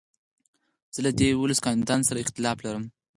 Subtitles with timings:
[0.93, 2.85] زه له دې يوولسو کانديدانو سره اختلاف لرم.